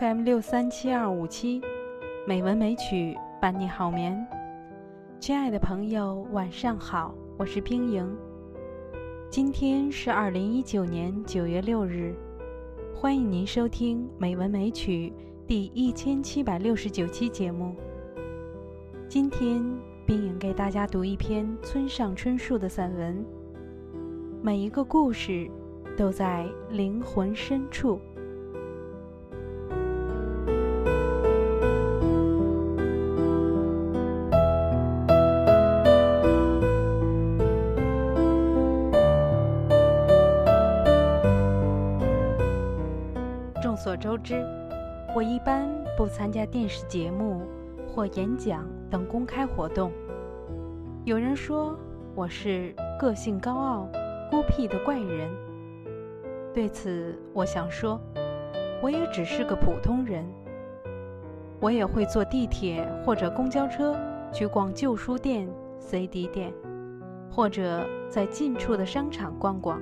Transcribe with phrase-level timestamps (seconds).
[0.00, 1.60] FM 六三七二五七，
[2.26, 4.26] 美文美曲伴你好眠。
[5.18, 8.10] 亲爱的朋友，晚上好，我是冰莹。
[9.28, 12.14] 今天是二零一九年九月六日，
[12.94, 15.12] 欢迎您收听《美文美曲》
[15.46, 17.76] 第一千七百六十九期节目。
[19.06, 19.62] 今天，
[20.06, 23.22] 冰莹给大家读一篇村上春树的散文。
[24.40, 25.46] 每一个故事，
[25.94, 28.00] 都在灵魂深处。
[44.00, 44.42] 周知，
[45.14, 47.42] 我一般不参加电视节目
[47.86, 49.92] 或演讲等公开活动。
[51.04, 51.78] 有人说
[52.14, 53.86] 我是个性高傲、
[54.30, 55.30] 孤僻的怪人。
[56.54, 58.00] 对此，我想说，
[58.82, 60.24] 我也只是个普通人。
[61.60, 63.94] 我也会坐地铁或者公交车
[64.32, 65.46] 去逛旧书店、
[65.78, 66.54] CD 店，
[67.30, 69.78] 或者在近处的商场逛逛。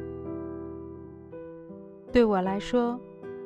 [2.11, 2.99] 对我来说，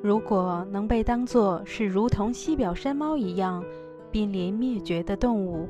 [0.02, 3.64] 如果能被当作是如同西表山猫一样
[4.10, 5.68] 濒临灭绝的动物，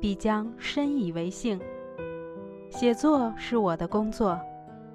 [0.00, 1.60] 必将深以为幸。
[2.70, 4.36] 写作是我的工作，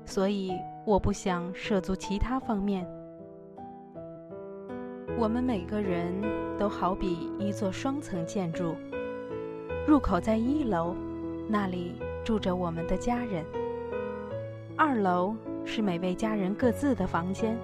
[0.04, 0.52] 所以
[0.86, 2.86] 我不想涉足其他方面。
[5.18, 6.14] 我们每个人
[6.60, 8.76] 都好比一座双层建筑，
[9.88, 10.94] 入口在一楼，
[11.48, 13.46] 那里住着我们的家人；
[14.76, 17.58] 二楼是每位家人各自的房间。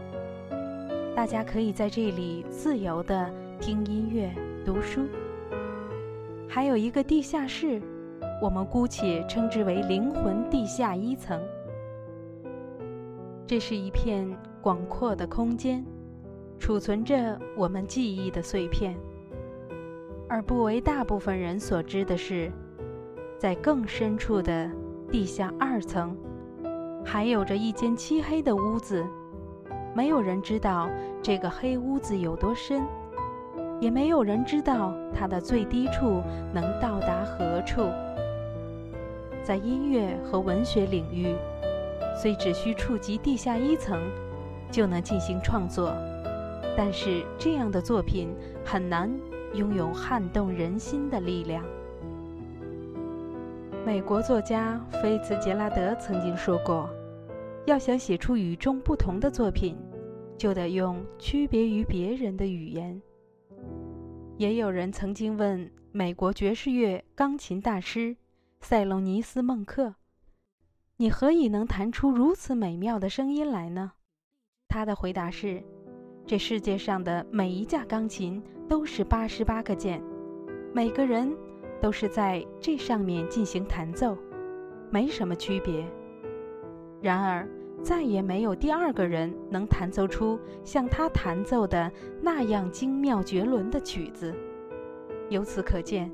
[1.19, 5.01] 大家可以在这里自由地听音乐、读书。
[6.47, 7.81] 还有一个地下室，
[8.41, 11.37] 我们姑且称之为灵魂地下一层。
[13.45, 15.85] 这是一片广阔的空间，
[16.57, 18.95] 储存着我们记忆的碎片。
[20.29, 22.49] 而不为大部分人所知的是，
[23.37, 24.71] 在更深处的
[25.11, 26.15] 地下二层，
[27.03, 29.05] 还有着一间漆黑的屋子。
[29.93, 30.89] 没有人知道
[31.21, 32.83] 这个黑屋子有多深，
[33.79, 36.21] 也没有人知道它的最低处
[36.53, 37.89] 能到达何处。
[39.43, 41.35] 在音乐和文学领域，
[42.21, 43.99] 虽只需触及地下一层
[44.71, 45.91] 就能进行创作，
[46.77, 48.29] 但是这样的作品
[48.63, 49.11] 很难
[49.53, 51.63] 拥有撼动人心的力量。
[53.85, 56.87] 美国作家菲茨杰拉德曾经说过。
[57.65, 59.77] 要想写出与众不同的作品，
[60.37, 62.99] 就得用区别于别人的语言。
[64.37, 68.15] 也有人曾经问美国爵士乐钢琴大师
[68.61, 69.95] 塞隆尼斯·孟克
[70.97, 73.91] ：“你何以能弹出如此美妙的声音来呢？”
[74.69, 75.61] 他的回答是
[76.25, 80.01] ：“这世界上的每一架钢琴都是八十八个键，
[80.73, 81.35] 每个人
[81.81, 84.17] 都是在这上面进行弹奏，
[84.89, 85.85] 没什么区别。”
[87.01, 87.47] 然而，
[87.81, 94.35] 再也没有第二个人能弹奏出像他弹奏的那样精妙绝伦的曲子。
[95.29, 96.11] 由此可见，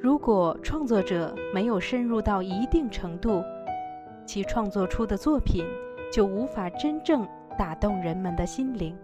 [0.00, 3.44] 如果创作者没有深入到一定程度，
[4.26, 5.64] 其创作出的作品
[6.12, 7.26] 就无法真正
[7.56, 8.96] 打动人们的心灵。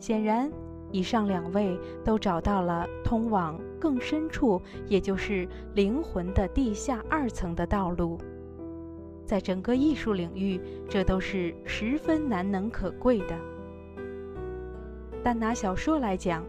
[0.00, 0.50] 显然，
[0.90, 8.18] 以上两位都找到了通往更深处，也就是灵魂的地下二层的道路。
[9.30, 13.38] 在整个艺术领域，这都是十分难能可贵的。
[15.22, 16.44] 但拿小说来讲，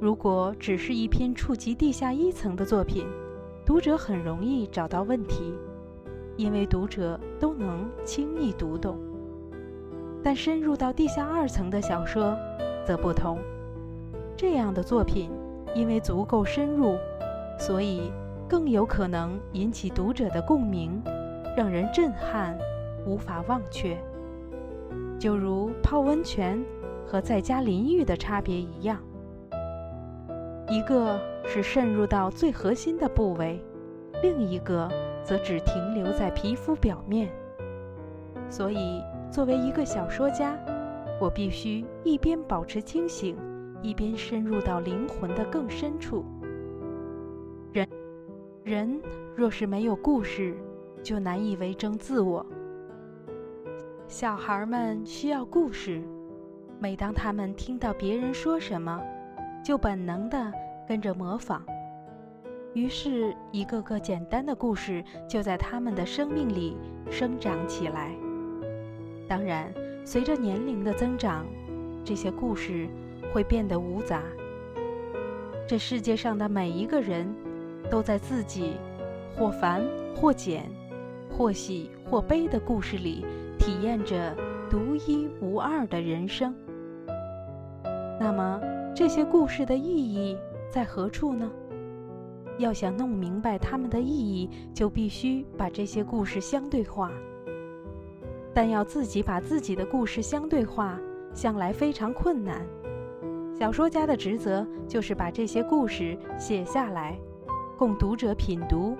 [0.00, 3.06] 如果只是一篇触及地下一层的作品，
[3.66, 5.52] 读者很容易找到问题，
[6.38, 8.98] 因为读者都能轻易读懂。
[10.22, 12.34] 但深入到地下二层的小说
[12.82, 13.38] 则不同，
[14.34, 15.30] 这样的作品
[15.74, 16.96] 因为足够深入，
[17.58, 18.10] 所以
[18.48, 20.98] 更有可能引起读者的共鸣。
[21.56, 22.56] 让人震撼，
[23.06, 23.96] 无法忘却。
[25.18, 26.62] 就如泡温泉
[27.06, 29.00] 和在家淋浴的差别一样，
[30.68, 33.58] 一个是渗入到最核心的部位，
[34.22, 34.86] 另一个
[35.24, 37.30] 则只停留在皮肤表面。
[38.50, 40.54] 所以，作为一个小说家，
[41.18, 43.34] 我必须一边保持清醒，
[43.80, 46.22] 一边深入到灵魂的更深处。
[47.72, 47.88] 人，
[48.62, 49.00] 人
[49.34, 50.54] 若是没有故事，
[51.06, 52.44] 就难以为争自我。
[54.08, 56.02] 小孩们需要故事，
[56.80, 59.00] 每当他们听到别人说什么，
[59.64, 60.52] 就本能地
[60.88, 61.62] 跟着模仿，
[62.74, 66.76] 于是，一个个简单的故事就在他们的生命里
[67.08, 68.10] 生长起来。
[69.28, 69.72] 当然，
[70.04, 71.46] 随着年龄的增长，
[72.04, 72.88] 这些故事
[73.32, 74.24] 会变得无杂。
[75.68, 77.32] 这世界上的每一个人，
[77.88, 78.72] 都在自己
[79.36, 79.84] 或繁
[80.16, 80.68] 或简、
[81.36, 83.22] 或喜或悲的故事里，
[83.58, 84.34] 体验着
[84.70, 86.54] 独一无二的人生。
[88.18, 88.58] 那么，
[88.94, 90.38] 这些故事的意义
[90.70, 91.50] 在何处呢？
[92.58, 97.12] 要想弄明白它们的意义，就必须把这些故事相对化。
[98.54, 100.98] 但要自己把自己的故事相对化，
[101.34, 102.66] 向来非常困难。
[103.54, 107.18] 小说家的职责就是把这些故事写下来，
[107.76, 108.96] 供读者品读。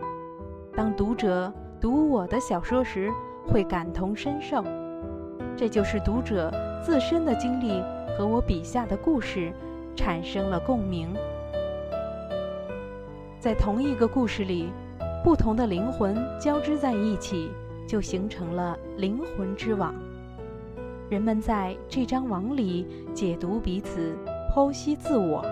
[0.74, 1.50] 当读者
[1.80, 3.12] 读我的小说时，
[3.46, 4.64] 会感同身受，
[5.56, 6.50] 这就是读者
[6.82, 7.82] 自身的经历
[8.16, 9.52] 和我笔下的故事
[9.94, 11.14] 产生了共鸣。
[13.38, 14.70] 在同一个故事里，
[15.22, 17.50] 不同的灵魂交织在一起，
[17.86, 19.94] 就形成了灵魂之网。
[21.08, 24.16] 人们在这张网里解读彼此。
[24.54, 25.44] 剖析自我，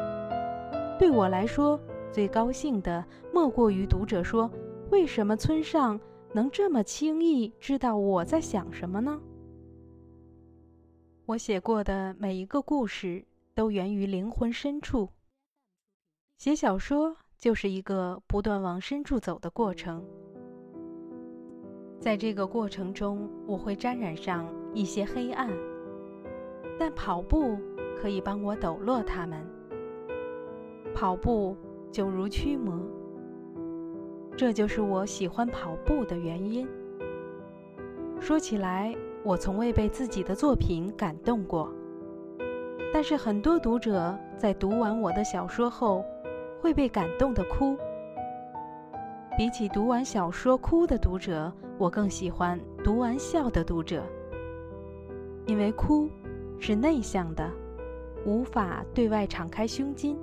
[0.99, 1.79] 对我来说
[2.11, 3.05] 最高兴的
[3.35, 4.51] 莫过于读者说
[4.91, 6.01] ：“为什么村上
[6.35, 9.19] 能这么轻易知道我在想什么呢？”
[11.25, 15.09] 我写过的每一个故事都源于灵魂深处。
[16.37, 20.05] 写小说就是一个不断往深处走的过程，
[22.01, 25.49] 在这个过程中，我会沾染上一些黑暗，
[26.79, 27.57] 但跑步。
[27.97, 29.43] 可以帮我抖落它们。
[30.95, 31.57] 跑步
[31.91, 32.79] 就如驱魔，
[34.37, 36.69] 这就是我喜欢跑步的原因。
[38.21, 41.73] 说起来，我从未被自己的作品感动过，
[42.93, 46.05] 但是很多读者在读完我的小说后，
[46.61, 47.77] 会被感动的哭。
[49.37, 54.03] 比起读完小说哭的读者，我更喜欢读完笑的读者，
[55.47, 56.09] 因为哭
[56.59, 57.51] 是内向的。
[58.27, 60.17] 无法对外敞开胸襟，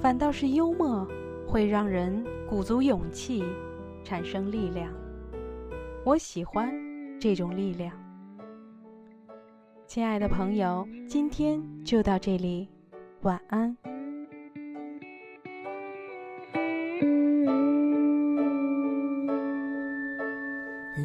[0.00, 1.04] 反倒是幽默
[1.46, 3.44] 会让人鼓足勇气，
[4.02, 4.92] 产生力量。
[6.04, 6.70] 我喜欢
[7.18, 7.92] 这种力量。
[9.86, 12.68] 亲爱的朋友，今天就到这里，
[13.22, 13.76] 晚安。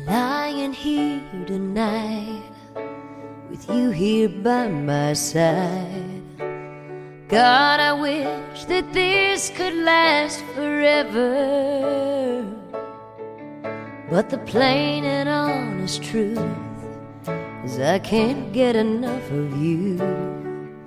[0.07, 2.41] Lying here tonight
[3.49, 6.08] with you here by my side.
[7.29, 12.43] God, I wish that this could last forever.
[14.09, 16.41] But the plain and honest truth
[17.63, 20.01] is I can't get enough of you.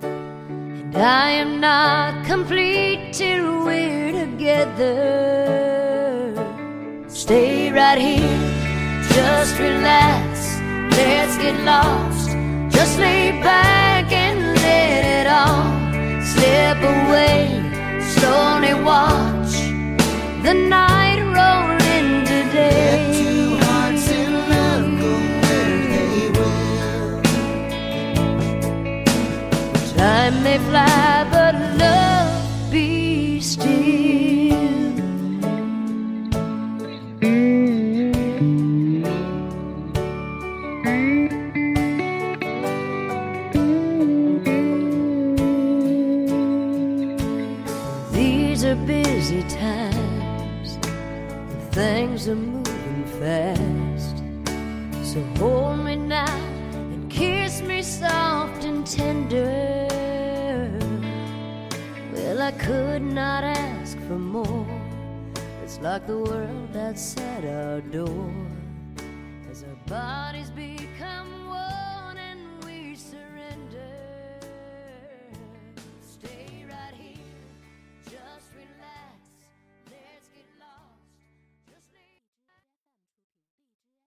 [0.03, 5.15] And I am not complete till we're together.
[7.06, 8.50] Stay right here,
[9.15, 10.59] just relax,
[10.91, 12.33] let's get lost
[12.83, 13.62] just lay back
[30.52, 33.64] may fly, but love be still.
[48.12, 50.76] These are busy times,
[51.71, 54.16] things are moving fast.
[55.02, 56.26] So hold me now
[56.92, 59.82] and kiss me soft and tender.
[62.42, 64.66] I could not ask for more.
[65.62, 68.34] It's like the world outside our door
[69.49, 71.01] as our bodies become.